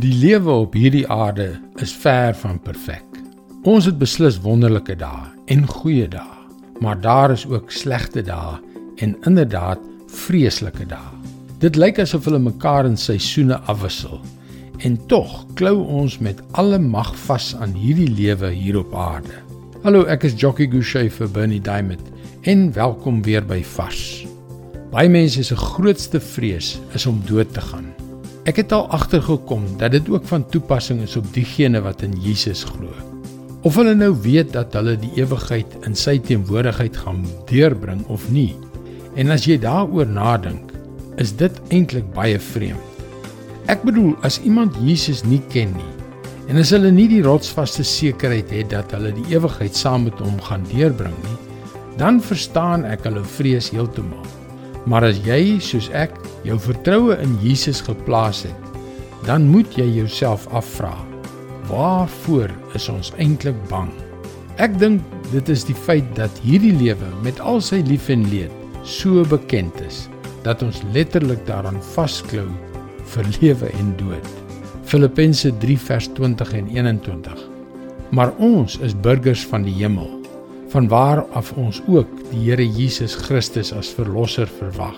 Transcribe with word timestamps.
Die 0.00 0.14
lewe 0.16 0.54
op 0.56 0.72
hierdie 0.72 1.04
aarde 1.12 1.50
is 1.84 1.90
ver 1.92 2.32
van 2.40 2.56
perfek. 2.64 3.04
Ons 3.68 3.84
het 3.84 3.98
beslis 4.00 4.38
wonderlike 4.40 4.94
dae 4.96 5.26
en 5.52 5.66
goeie 5.68 6.06
dae, 6.08 6.38
maar 6.80 6.96
daar 7.04 7.34
is 7.34 7.44
ook 7.44 7.68
slegte 7.68 8.22
dae 8.24 8.56
en 9.04 9.12
inderdaad 9.28 9.82
vreeslike 10.08 10.86
dae. 10.88 11.12
Dit 11.60 11.76
lyk 11.76 12.00
asof 12.00 12.24
hulle 12.24 12.40
mekaar 12.40 12.88
in 12.88 12.96
seisoene 12.96 13.60
afwissel. 13.68 14.16
En 14.80 14.96
tog 15.12 15.42
klou 15.60 15.76
ons 15.84 16.16
met 16.24 16.40
alle 16.56 16.80
mag 16.80 17.12
vas 17.28 17.52
aan 17.60 17.76
hierdie 17.76 18.08
lewe 18.08 18.48
hier 18.48 18.80
op 18.80 18.96
aarde. 18.96 19.44
Hallo, 19.84 20.06
ek 20.08 20.24
is 20.24 20.40
Jockey 20.40 20.72
Gouchee 20.72 21.12
vir 21.12 21.28
Bernie 21.36 21.60
Diamond 21.60 22.08
en 22.48 22.70
welkom 22.72 23.20
weer 23.28 23.44
by 23.44 23.60
Vars. 23.76 24.24
Baie 24.88 25.12
mense 25.12 25.44
se 25.44 25.56
grootste 25.68 26.20
vrees 26.32 26.78
is 26.96 27.04
om 27.04 27.20
dood 27.28 27.52
te 27.52 27.60
gaan. 27.60 27.92
Ek 28.42 28.58
het 28.58 28.72
al 28.74 28.88
agtergekom 28.90 29.68
dat 29.78 29.92
dit 29.94 30.08
ook 30.10 30.24
van 30.26 30.42
toepassing 30.50 31.04
is 31.04 31.14
op 31.16 31.28
diegene 31.34 31.78
wat 31.84 32.02
in 32.02 32.16
Jesus 32.18 32.64
glo. 32.66 32.90
Of 33.62 33.76
hulle 33.78 33.94
nou 33.94 34.10
weet 34.24 34.50
dat 34.56 34.74
hulle 34.74 34.96
die 34.98 35.12
ewigheid 35.20 35.76
in 35.86 35.94
sy 35.94 36.16
teenwoordigheid 36.18 36.96
gaan 37.04 37.22
deurbring 37.46 38.02
of 38.10 38.26
nie. 38.34 38.50
En 39.14 39.30
as 39.30 39.46
jy 39.46 39.60
daaroor 39.62 40.10
nadink, 40.10 40.72
is 41.22 41.30
dit 41.38 41.60
eintlik 41.70 42.08
baie 42.16 42.40
vreemd. 42.42 42.82
Ek 43.70 43.84
bedoel, 43.86 44.16
as 44.26 44.40
iemand 44.42 44.74
Jesus 44.82 45.22
nie 45.22 45.42
ken 45.52 45.76
nie 45.78 45.90
en 46.50 46.58
as 46.58 46.72
hulle 46.74 46.90
nie 46.90 47.06
die 47.08 47.22
rotsvaste 47.22 47.84
sekerheid 47.86 48.50
het 48.52 48.72
dat 48.74 48.90
hulle 48.92 49.12
die 49.14 49.28
ewigheid 49.30 49.78
saam 49.78 50.08
met 50.08 50.18
hom 50.20 50.34
gaan 50.42 50.66
deurbring 50.72 51.14
nie, 51.22 51.38
dan 52.00 52.18
verstaan 52.20 52.82
ek 52.84 53.06
hulle 53.06 53.22
vrees 53.38 53.70
heeltemal. 53.72 54.26
Maar 54.90 55.06
as 55.12 55.20
jy 55.26 55.58
soos 55.62 55.88
ek 55.94 56.14
jou 56.46 56.58
vertroue 56.58 57.14
in 57.22 57.36
Jesus 57.42 57.82
geplaas 57.84 58.42
het, 58.48 58.70
dan 59.26 59.46
moet 59.50 59.70
jy 59.78 59.86
jouself 60.00 60.48
afvra: 60.50 60.94
Waarvoor 61.70 62.50
is 62.74 62.88
ons 62.90 63.12
eintlik 63.22 63.58
bang? 63.70 63.92
Ek 64.60 64.74
dink 64.80 65.04
dit 65.30 65.48
is 65.48 65.62
die 65.64 65.76
feit 65.76 66.08
dat 66.18 66.42
hierdie 66.44 66.74
lewe 66.74 67.08
met 67.22 67.38
al 67.40 67.62
sy 67.64 67.80
lief 67.86 68.10
en 68.12 68.26
leed 68.32 68.52
so 68.82 69.22
bekend 69.30 69.78
is 69.86 70.08
dat 70.42 70.62
ons 70.66 70.82
letterlik 70.92 71.44
daaraan 71.46 71.78
vasklou 71.94 72.48
vir 73.14 73.30
lewe 73.40 73.70
en 73.78 73.94
dood. 74.00 74.28
Filippense 74.90 75.52
3 75.62 75.78
vers 75.78 76.10
20 76.18 76.52
en 76.58 76.72
21. 76.74 77.46
Maar 78.12 78.34
ons 78.42 78.76
is 78.82 78.98
burgers 78.98 79.46
van 79.48 79.62
die 79.64 79.76
hemel 79.78 80.10
vanwaar 80.72 81.24
af 81.36 81.52
ons 81.60 81.82
ook 81.88 82.08
die 82.30 82.46
Here 82.46 82.64
Jesus 82.64 83.14
Christus 83.14 83.72
as 83.76 83.92
verlosser 83.92 84.48
verwag. 84.48 84.96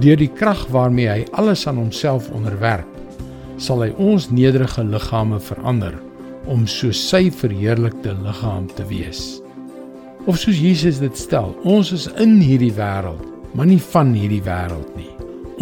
Deur 0.00 0.18
die 0.20 0.30
krag 0.30 0.66
waarmee 0.72 1.08
hy 1.08 1.22
alles 1.36 1.64
aan 1.68 1.80
homself 1.80 2.28
onderwerp, 2.32 2.88
sal 3.56 3.84
hy 3.84 3.90
ons 4.00 4.28
nederige 4.32 4.84
liggame 4.84 5.40
verander 5.40 5.96
om 6.50 6.66
so 6.66 6.92
sy 6.96 7.28
verheerlikte 7.30 8.14
liggaam 8.24 8.68
te 8.76 8.84
wees. 8.90 9.40
Of 10.26 10.38
soos 10.42 10.60
Jesus 10.60 11.00
dit 11.02 11.16
stel, 11.18 11.52
ons 11.64 11.92
is 11.94 12.08
in 12.22 12.38
hierdie 12.42 12.72
wêreld, 12.76 13.22
maar 13.56 13.68
nie 13.68 13.80
van 13.92 14.12
hierdie 14.16 14.42
wêreld 14.44 14.88
nie. 14.98 15.10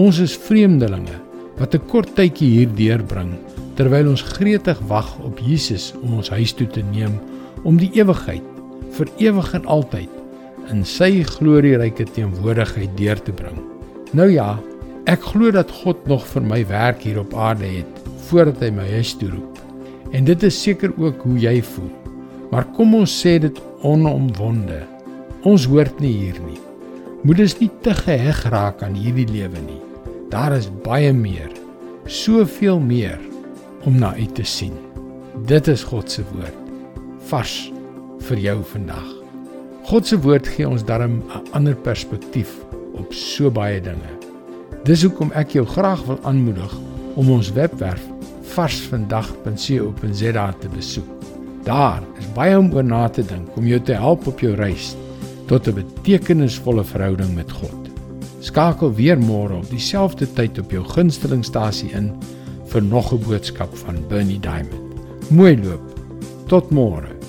Ons 0.00 0.20
is 0.22 0.36
vreemdelinge 0.48 1.18
wat 1.58 1.74
'n 1.74 1.86
kort 1.88 2.14
tydjie 2.16 2.50
hier 2.50 2.70
deurbring 2.74 3.36
terwyl 3.76 4.08
ons 4.08 4.22
gretig 4.22 4.78
wag 4.88 5.08
op 5.24 5.38
Jesus 5.38 5.92
om 6.02 6.14
ons 6.14 6.30
huis 6.30 6.52
toe 6.52 6.66
te 6.66 6.82
neem 6.82 7.20
om 7.64 7.76
die 7.76 7.90
ewigheid 7.94 8.59
vir 8.96 9.10
ewig 9.22 9.52
en 9.58 9.66
altyd 9.66 10.16
in 10.70 10.84
sy 10.86 11.22
glorieryke 11.26 12.06
teenwoordigheid 12.14 12.92
deur 12.98 13.20
te 13.26 13.34
bring. 13.34 13.58
Nou 14.16 14.28
ja, 14.30 14.54
ek 15.10 15.24
glo 15.32 15.50
dat 15.54 15.72
God 15.82 16.04
nog 16.10 16.26
vir 16.32 16.44
my 16.46 16.60
werk 16.68 17.02
hier 17.06 17.20
op 17.22 17.34
aarde 17.34 17.68
het 17.70 18.04
voordat 18.28 18.62
hy 18.62 18.70
my 18.74 18.86
huis 18.92 19.14
toe 19.18 19.30
roep. 19.32 19.58
En 20.14 20.26
dit 20.26 20.42
is 20.46 20.62
seker 20.62 20.92
ook 20.98 21.22
hoe 21.26 21.38
jy 21.38 21.58
voel. 21.72 21.90
Maar 22.50 22.66
kom 22.76 22.94
ons 22.98 23.12
sê 23.22 23.36
dit 23.42 23.56
onomwonde. 23.86 24.82
Ons 25.46 25.66
hoort 25.70 26.02
nie 26.02 26.12
hier 26.12 26.38
nie. 26.46 26.58
Moet 27.26 27.42
ons 27.46 27.56
nie 27.60 27.70
te 27.84 27.94
geheg 27.94 28.44
raak 28.52 28.82
aan 28.86 28.96
hierdie 28.98 29.28
lewe 29.30 29.62
nie. 29.66 29.80
Daar 30.30 30.54
is 30.56 30.70
baie 30.84 31.12
meer, 31.14 31.50
soveel 32.06 32.78
meer 32.82 33.18
om 33.86 33.98
na 33.98 34.14
uit 34.18 34.34
te 34.38 34.46
sien. 34.46 34.76
Dit 35.50 35.68
is 35.70 35.84
God 35.86 36.10
se 36.10 36.24
woord. 36.32 36.56
Vars 37.30 37.70
vir 38.28 38.38
jou 38.38 38.62
vandag. 38.72 39.08
God 39.90 40.06
se 40.06 40.20
woord 40.20 40.48
gee 40.48 40.68
ons 40.68 40.84
darm 40.84 41.22
'n 41.22 41.24
ander 41.52 41.74
perspektief 41.74 42.56
op 42.94 43.12
so 43.12 43.50
baie 43.50 43.80
dinge. 43.80 44.18
Dis 44.84 45.02
hoekom 45.02 45.32
ek 45.34 45.52
jou 45.52 45.66
graag 45.66 46.04
wil 46.06 46.18
aanmoedig 46.22 46.74
om 47.14 47.30
ons 47.30 47.52
webwerf 47.52 48.02
varsvandag.co.za 48.42 50.52
te 50.60 50.68
besoek. 50.68 51.08
Daar 51.64 52.02
is 52.18 52.32
baie 52.34 52.58
om 52.58 52.72
oor 52.72 52.84
na 52.84 53.08
te 53.08 53.22
dink 53.22 53.56
om 53.56 53.66
jou 53.66 53.80
te 53.80 53.92
help 53.92 54.26
op 54.26 54.40
jou 54.40 54.54
reis 54.54 54.96
tot 55.46 55.68
'n 55.68 55.74
betekenisvolle 55.74 56.84
verhouding 56.84 57.34
met 57.34 57.52
God. 57.52 57.90
Skakel 58.40 58.94
weer 58.94 59.18
môre 59.18 59.54
op 59.54 59.70
dieselfde 59.70 60.32
tyd 60.32 60.58
op 60.58 60.70
jou 60.70 60.84
gunstelingstasie 60.84 61.92
in 61.92 62.12
vir 62.66 62.82
nog 62.82 63.12
'n 63.12 63.22
boodskap 63.28 63.76
van 63.76 64.08
Bernie 64.08 64.40
Diamond. 64.40 64.94
Mooi 65.30 65.62
loop. 65.62 66.00
Tot 66.46 66.70
môre. 66.70 67.19